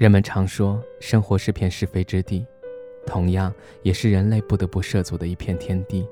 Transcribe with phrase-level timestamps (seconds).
[0.00, 2.46] 人们常说，生活是片是非之地，
[3.04, 3.52] 同样
[3.82, 6.08] 也是人类不得不涉足的一片天地。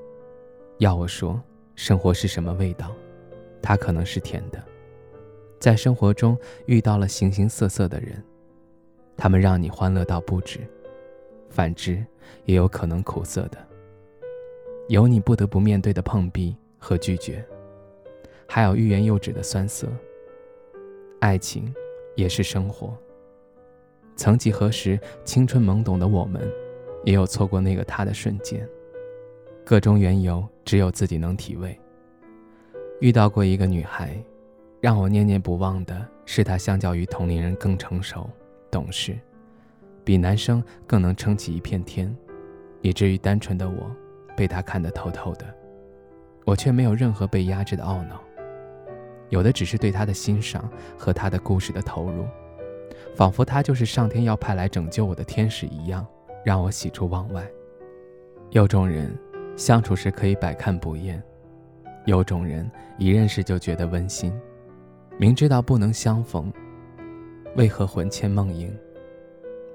[0.77, 1.41] 要我说，
[1.73, 2.95] 生活是什么味道？
[3.63, 4.63] 它可能是甜的，
[5.57, 8.23] 在生活中遇到了形形色色的人，
[9.17, 10.59] 他们让你欢乐到不止；
[11.49, 12.05] 反之，
[12.45, 13.57] 也有可能苦涩的，
[14.87, 17.43] 有你不得不面对的碰壁和拒绝，
[18.47, 19.87] 还有欲言又止的酸涩。
[21.21, 21.73] 爱情，
[22.13, 22.95] 也是生活。
[24.19, 26.45] 曾几何时，青春懵懂的我们，
[27.05, 28.67] 也有错过那个他的瞬间。
[29.65, 31.79] 各种缘由，只有自己能体味。
[32.99, 34.21] 遇到过一个女孩，
[34.81, 38.29] 让我念念不忘的是她相较于同龄人更成熟、
[38.69, 39.17] 懂事，
[40.03, 42.13] 比男生更能撑起一片天，
[42.81, 43.89] 以至于单纯的我
[44.35, 45.45] 被她看得透透的。
[46.43, 48.21] 我却没有任何被压制的懊恼，
[49.29, 52.25] 有的只是对她的欣赏和她的故事的投入。
[53.15, 56.05] 仿佛他就是上天要派来拯救我的天使一样，
[56.43, 57.45] 让我喜出望外。
[58.51, 59.13] 有种人
[59.57, 61.21] 相处时可以百看不厌，
[62.05, 64.33] 有种人一认识就觉得温馨。
[65.17, 66.51] 明知道不能相逢，
[67.55, 68.71] 为何魂牵梦萦？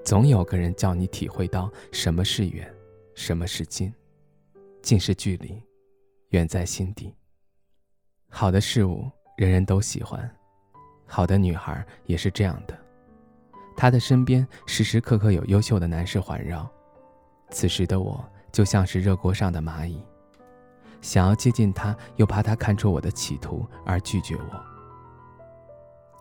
[0.03, 2.67] 总有个人叫你体会到什么是远，
[3.13, 3.93] 什么是近。
[4.81, 5.61] 近是距离，
[6.29, 7.15] 远在心底。
[8.29, 10.29] 好的事物人人都喜欢，
[11.07, 12.77] 好的女孩也是这样的。
[13.75, 16.67] 他的身边时时刻刻有优秀的男士环绕，
[17.49, 20.01] 此时的我就像是热锅上的蚂蚁，
[21.01, 24.63] 想要接近他，又怕他看出我的企图而拒绝我。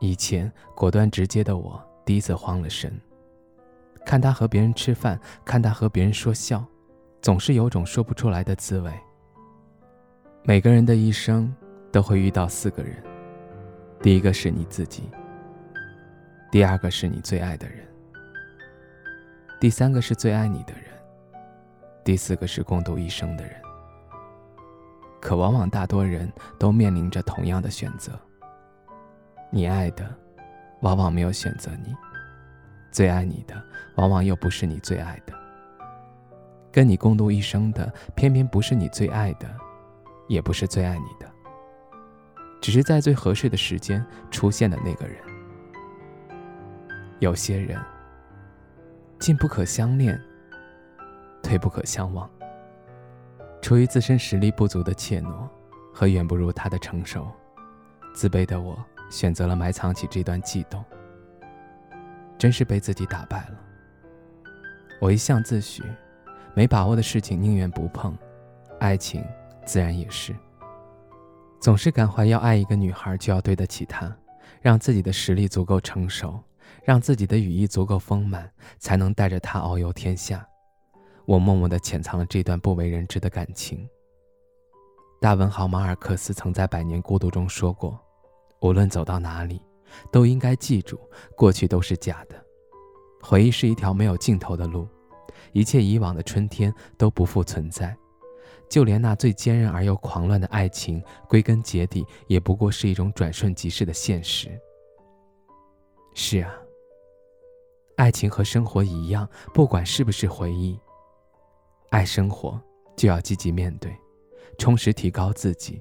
[0.00, 3.00] 以前果断直接的我，第一次慌了神。
[4.04, 6.62] 看他和别人吃饭，看他和别人说笑，
[7.22, 8.92] 总是有种说不出来的滋味。
[10.42, 11.50] 每个人的一生
[11.90, 13.02] 都会遇到四个人，
[14.02, 15.04] 第一个是你自己。
[16.54, 17.84] 第二个是你最爱的人，
[19.58, 20.84] 第三个是最爱你的人，
[22.04, 23.60] 第四个是共度一生的人。
[25.20, 28.12] 可往往大多人都面临着同样的选择。
[29.50, 30.08] 你爱的，
[30.82, 31.92] 往往没有选择你；
[32.92, 33.60] 最爱你的，
[33.96, 35.32] 往往又不是你最爱的。
[36.70, 39.52] 跟你共度一生的，偏偏不是你最爱的，
[40.28, 41.28] 也不是最爱你的，
[42.60, 45.33] 只是在最合适的时间出现的那个人。
[47.24, 47.80] 有些人，
[49.18, 50.20] 进不可相恋，
[51.42, 52.30] 退不可相忘。
[53.62, 55.48] 出于自身实力不足的怯懦
[55.90, 57.26] 和远不如他的成熟，
[58.14, 60.84] 自卑的我选择了埋藏起这段悸动。
[62.36, 63.58] 真是被自己打败了。
[65.00, 65.82] 我一向自诩，
[66.52, 68.14] 没把握的事情宁愿不碰，
[68.80, 69.24] 爱情
[69.64, 70.36] 自然也是。
[71.58, 74.14] 总是感怀要爱一个女孩就要对得起她，
[74.60, 76.38] 让自己的实力足够成熟。
[76.82, 80.46] 让自己的羽翼足够丰满，才能带着它遨游天下。
[81.26, 83.88] 我默默地潜藏了这段不为人知的感情。
[85.20, 87.98] 大文豪马尔克斯曾在《百年孤独》中说过
[88.60, 89.62] ：“无论走到哪里，
[90.12, 91.00] 都应该记住，
[91.34, 92.36] 过去都是假的。
[93.22, 94.86] 回忆是一条没有尽头的路，
[95.52, 97.96] 一切以往的春天都不复存在。
[98.68, 104.50] 就连那最坚韧而又狂乱的爱情，归根结底也不过是一种转瞬即逝的现实。”
[106.14, 106.54] 是啊。
[107.96, 110.76] 爱情和生活一样，不管是不是回忆，
[111.90, 112.60] 爱生活
[112.96, 113.96] 就要积极面对，
[114.58, 115.80] 充实提高自己。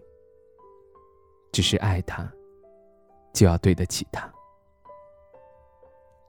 [1.51, 2.31] 只是爱他，
[3.33, 4.31] 就要对得起他。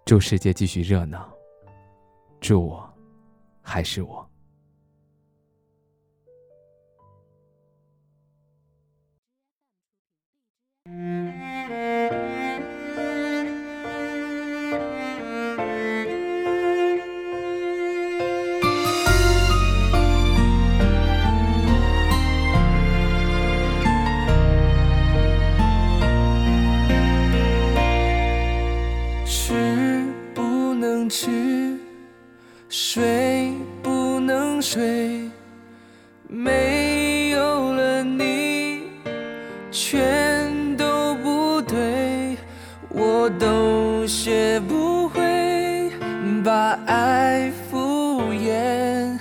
[0.05, 1.31] 祝世界继续热闹，
[2.41, 2.87] 祝我
[3.63, 4.27] 还是我。
[36.29, 38.83] 没有了你，
[39.71, 42.37] 全都不对，
[42.89, 45.91] 我都学不会
[46.45, 49.19] 把爱敷衍，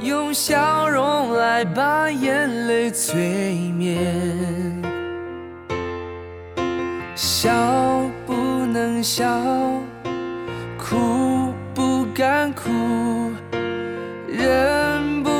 [0.00, 4.14] 用笑容来把眼泪催眠。
[7.14, 7.50] 笑
[8.26, 8.34] 不
[8.66, 9.24] 能笑，
[10.78, 12.70] 哭不敢哭，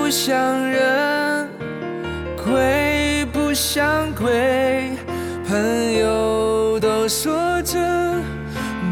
[0.07, 1.49] 不像人，
[2.37, 4.93] 鬼不像鬼，
[5.49, 7.77] 朋友都说这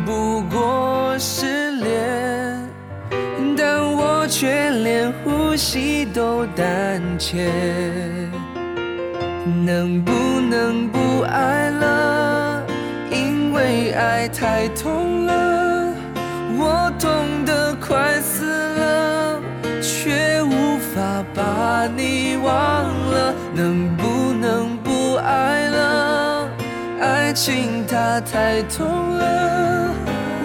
[0.05, 2.69] 不过是恋，
[3.57, 7.49] 但我却连呼吸都胆怯。
[9.65, 10.13] 能不
[10.51, 12.61] 能不爱了？
[13.13, 15.95] 因为爱太痛了，
[16.59, 18.44] 我痛得快死，
[21.35, 23.35] 把你忘了。
[23.55, 26.49] 能不能不爱了？
[27.01, 28.87] 爱情它太痛
[29.19, 29.95] 了，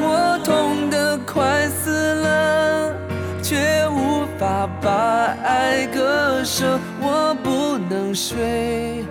[0.01, 2.93] 我痛得快死了，
[3.41, 9.05] 却无法把爱割舍，我不能睡。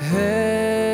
[0.00, 0.93] 嘿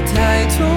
[0.00, 0.75] 抬头